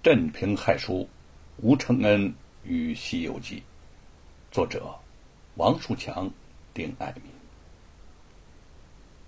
[0.00, 1.08] 镇平害书，
[1.56, 3.56] 吴承恩与《西游记》，
[4.52, 4.94] 作者
[5.56, 6.30] 王树强、
[6.72, 7.24] 丁爱民。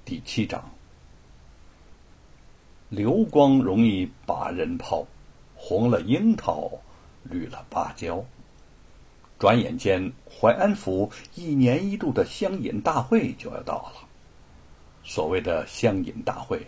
[0.04, 0.62] 第七章：
[2.88, 5.04] 流光容易把人抛，
[5.56, 6.71] 红了樱桃，
[7.25, 8.25] 绿了芭蕉。
[9.41, 14.09] 转眼间，淮安府一年一度的乡饮大会就要到了。
[15.03, 16.65] 所谓的乡饮大会。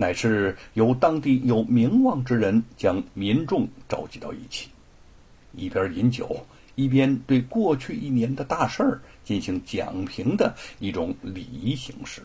[0.00, 4.70] 乃是由当地有名望之人将民众召集到一起，
[5.52, 12.22] 一边饮酒，一边对过去一年的大事儿进行讲评的一种礼仪形式。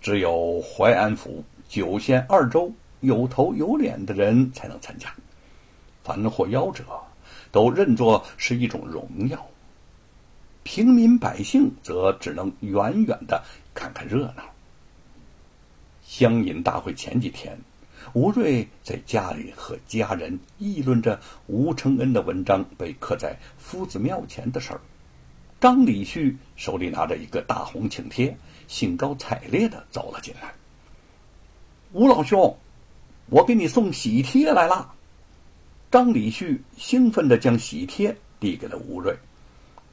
[0.00, 5.14] 只有淮安府九县二州有头有脸的人才能参加，
[6.02, 6.82] 凡获邀者
[7.52, 9.46] 都认作是一种荣耀，
[10.62, 13.44] 平民百姓则只能远远的
[13.74, 14.42] 看看热闹。
[16.06, 17.58] 乡饮大会前几天，
[18.12, 24.80] 吴瑞在家里和家人议论着吴承恩的文章被刻在夫子庙前的事儿。
[25.60, 28.34] 张礼旭手里拿着一个大红请帖，
[28.68, 30.54] 兴高采烈的走了进来。
[31.92, 32.56] 吴老兄，
[33.28, 34.94] 我给你送喜帖来了。
[35.90, 39.14] 张礼旭兴奋的将喜帖递给了吴瑞。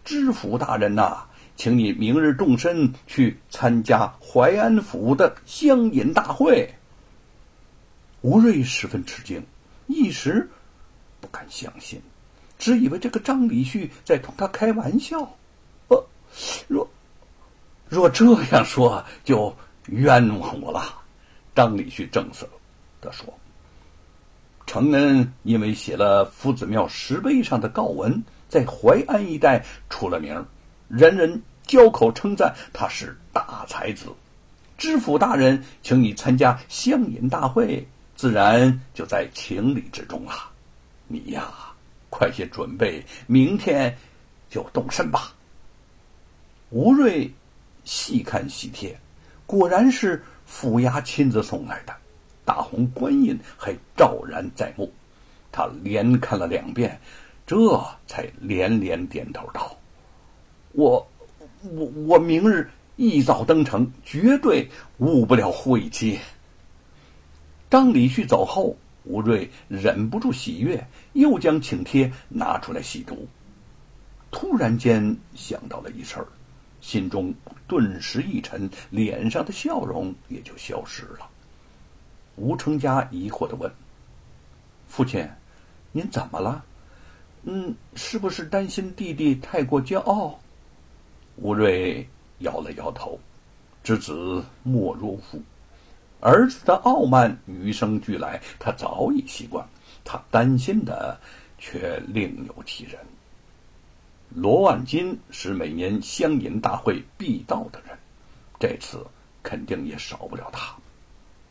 [0.06, 1.26] 知府大人呐！
[1.56, 6.74] 请你明日动身去参加淮安府的乡饮大会。
[8.22, 9.42] 吴瑞十分吃惊，
[9.88, 10.50] 一时
[11.22, 12.02] 不敢相信，
[12.58, 15.20] 只以为这个张礼旭在同他开玩笑。
[15.90, 16.06] 呃，
[16.68, 16.90] 若
[17.88, 19.56] 若这样说，就
[19.88, 21.02] 冤枉我了。
[21.54, 22.50] 张礼旭正色
[23.00, 23.32] 的说
[24.66, 30.44] ：“承恩因为写了夫子庙石碑上的告文，在淮安一带出了名。”
[30.96, 34.14] 人人交口称赞他是大才子，
[34.78, 37.84] 知府大人请你参加乡饮大会，
[38.16, 40.34] 自然就在情理之中了。
[41.08, 41.52] 你呀，
[42.12, 43.98] 快些准备，明天
[44.52, 45.34] 就动身吧。
[46.70, 47.34] 吴瑞
[47.84, 48.96] 细看喜帖，
[49.48, 51.94] 果然是府衙亲自送来的，
[52.46, 54.94] 大红官印还照然在目。
[55.52, 57.02] 他连看了两遍，
[57.48, 59.76] 这才连连点头道。
[60.74, 61.08] 我，
[61.62, 66.20] 我我明日一早登城，绝对误不了会期。
[67.70, 73.28] 张礼旭走后，吴瑞忍不住喜悦，又将请帖拿出来细读。
[74.32, 76.28] 突然间想到了一事儿，
[76.82, 77.34] 心中
[77.68, 81.30] 顿时一沉，脸上的笑容也就消失了。
[82.36, 83.72] 吴成家疑惑的问
[84.90, 85.28] ：“父亲，
[85.92, 86.66] 您怎么了？
[87.44, 90.40] 嗯，是不是担心弟弟太过骄傲？”
[91.36, 92.08] 吴瑞
[92.40, 93.20] 摇了摇头，
[93.84, 95.42] 知子莫若父，
[96.20, 99.68] 儿子的傲慢与生俱来，他早已习惯。
[100.06, 101.20] 他担心的
[101.58, 103.00] 却另有其人。
[104.36, 107.98] 罗万金是每年乡饮大会必到的人，
[108.60, 109.06] 这次
[109.42, 110.76] 肯定也少不了他。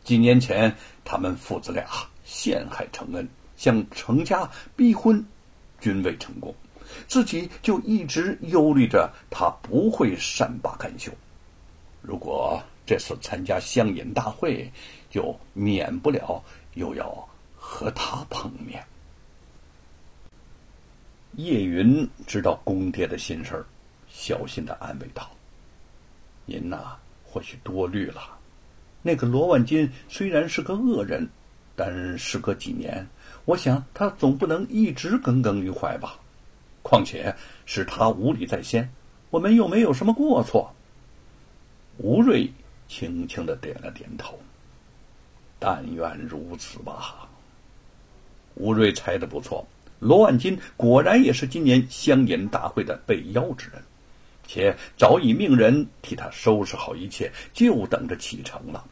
[0.04, 1.86] 几年前，他们父子俩
[2.24, 3.26] 陷害承恩，
[3.56, 5.24] 向程家逼婚，
[5.80, 6.54] 均未成功。
[7.06, 11.12] 自己就一直忧虑着他不会善罢甘休。
[12.00, 14.70] 如果这次参加乡饮大会，
[15.08, 16.42] 就免不了
[16.74, 18.84] 又要和他碰面。
[21.36, 23.64] 叶云知道公爹的心事儿，
[24.10, 25.30] 小心的安慰道
[26.44, 28.36] ：“您呐，或许多虑了。
[29.00, 31.26] 那个罗万金虽然是个恶人，
[31.74, 33.06] 但时隔几年，
[33.46, 36.18] 我想他总不能一直耿耿于怀吧。”
[36.92, 38.86] 况且是他无礼在先，
[39.30, 40.74] 我们又没有什么过错。
[41.96, 42.52] 吴瑞
[42.86, 44.38] 轻轻的点了点头。
[45.58, 47.26] 但愿如此吧。
[48.56, 49.66] 吴瑞猜的不错，
[50.00, 53.82] 罗万金果然也是今年乡饮大会的被邀之人，
[54.46, 58.84] 且早已命人替他收拾好一切，就等着启程了。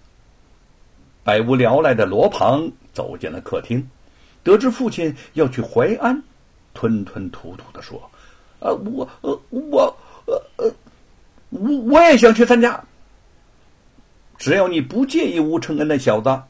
[1.23, 3.87] 百无聊赖的罗庞走进了客厅，
[4.43, 6.23] 得知父亲要去淮安。
[6.75, 8.11] 吞吞吐吐的说
[8.61, 9.97] ：“呃，我呃我，
[11.51, 12.85] 我我也想去参加。
[14.39, 16.43] 只要你不介意吴承恩那小子。”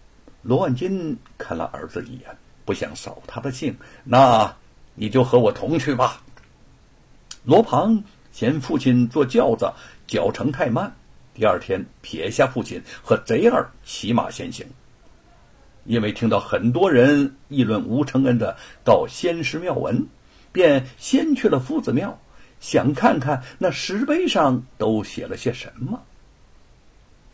[0.43, 4.57] 罗万金看了儿子一眼，不想扫他的兴，那
[4.95, 6.23] 你就和我同去吧。
[7.45, 8.03] 罗庞
[8.33, 9.71] 嫌父亲坐轿子
[10.07, 10.97] 脚程太慢，
[11.35, 14.67] 第二天撇下父亲和贼儿骑马先行。
[15.91, 20.07] 因为听到很多人议论吴承恩的告仙石庙文，
[20.53, 22.17] 便先去了夫子庙，
[22.61, 26.01] 想看看那石碑上都写了些什么。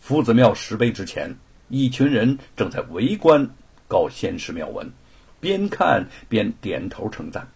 [0.01, 1.37] 夫子庙石碑之前，
[1.69, 3.47] 一群人正在围观
[3.87, 4.91] 告仙石庙文，
[5.39, 7.47] 边看边点头称赞。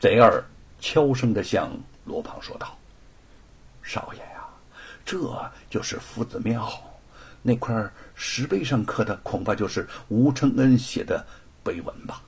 [0.00, 0.44] 贼儿
[0.80, 1.70] 悄声的向
[2.04, 2.76] 罗胖说道
[3.80, 4.44] ：“少爷呀，
[5.04, 5.16] 这
[5.70, 6.68] 就是夫子庙，
[7.46, 11.24] 那块石碑上刻的恐怕就是吴承恩写的
[11.62, 12.20] 碑文吧。”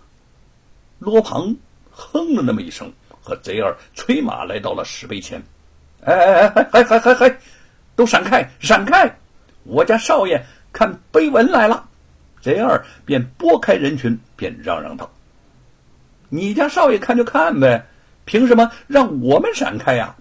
[1.00, 1.56] 罗庞
[1.91, 5.43] 哼了那么一声，和贼儿催马来到了石碑前。
[6.06, 7.38] “哎哎哎，还还还还，
[7.97, 9.12] 都闪开，闪开！
[9.65, 10.41] 我家少爷
[10.73, 11.88] 看碑文来了。”
[12.41, 15.11] 贼儿便拨开人群，便嚷嚷道。
[16.29, 17.85] 你家少爷看就看呗，
[18.25, 20.15] 凭什么让我们闪开呀？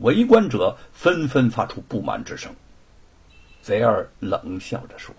[0.00, 2.54] 围观者纷纷发出不满之声。
[3.62, 5.14] 贼儿冷笑着说：“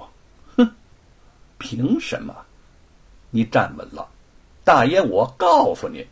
[0.57, 0.69] 哼，
[1.57, 2.35] 凭什么？
[3.29, 4.07] 你站稳了，
[4.63, 5.01] 大爷！
[5.01, 6.05] 我告诉你，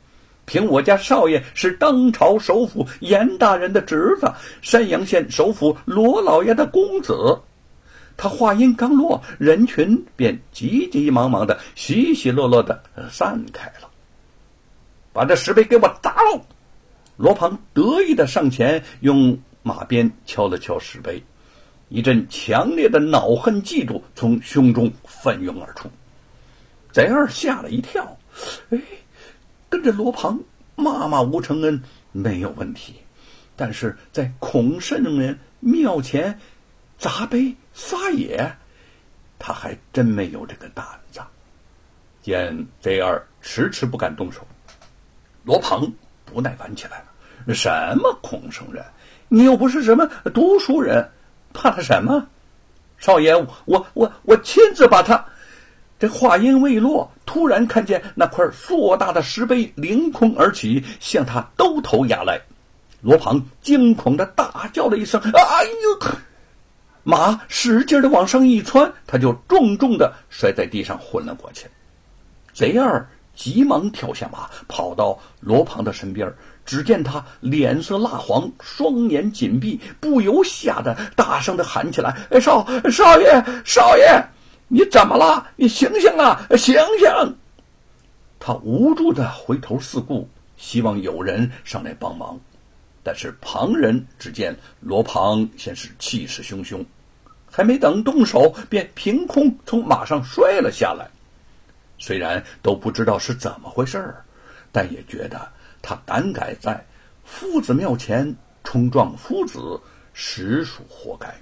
[0.45, 4.31] 凭我家少爷是当朝首府严大人的侄子，
[4.61, 7.39] 山阳县首府罗老爷的公子。”
[8.15, 12.81] 他话音刚落，人群便急急忙忙的、稀稀落落的
[13.11, 13.87] 散开了。
[15.13, 16.41] 把这石碑给我砸喽！
[17.15, 21.23] 罗庞得意的上前，用马鞭敲了敲石碑，
[21.89, 25.89] 一阵强烈的恼恨嫉妒从胸中翻涌而出。
[26.91, 28.17] 贼二吓了一跳，
[28.69, 28.81] 哎，
[29.69, 30.39] 跟着罗庞
[30.75, 31.81] 骂骂吴承恩
[32.11, 32.95] 没有问题，
[33.55, 36.39] 但是在孔圣人庙前
[36.97, 38.51] 砸碑撒野，
[39.37, 41.21] 他还真没有这个胆子。
[42.21, 44.45] 见贼二迟迟不敢动手。
[45.43, 45.89] 罗庞
[46.25, 47.05] 不耐烦起来了
[47.55, 48.83] ：“什么孔圣人？
[49.29, 51.09] 你又不是什么读书人，
[51.57, 52.27] 怕他什么？
[52.97, 55.25] 少爷，我我我亲自把他……”
[55.99, 62.39] 这话音未落，突然看见那块硕大的石碑凌空而起，向他兜头压来。
[63.01, 66.11] 罗庞惊恐的大叫了一声：“哎呦！”
[67.03, 71.67] 马使劲的往上一窜，他就重重的摔在地上，昏了过去。
[72.53, 73.07] 贼二。
[73.37, 76.33] 急忙跳下马，跑到罗庞的身边。
[76.67, 84.21] 只见他脸色蜡黄，双眼紧闭，不由吓得大声的喊起来：“少少爷，少爷，
[84.67, 85.47] 你怎么了？
[85.55, 87.37] 你醒醒啊，醒醒！”
[88.37, 92.39] 他无助的回头四顾，希望有人上来帮忙。
[93.01, 96.83] 但是旁人只见罗庞先是气势汹汹，
[97.49, 101.07] 还没等动手，便凭空从马上摔了下来。
[101.97, 104.25] 虽然都不知道是怎么回事儿，
[104.73, 105.49] 但也觉得
[105.81, 106.85] 他胆敢在
[107.23, 109.79] 夫子庙前冲撞夫子，
[110.13, 111.33] 实属活该。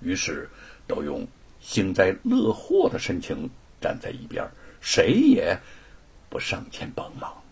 [0.00, 0.48] 于是
[0.86, 1.26] 都用
[1.60, 3.48] 幸灾乐祸的神情
[3.80, 4.46] 站在一边，
[4.80, 5.58] 谁也
[6.28, 7.43] 不上前帮忙。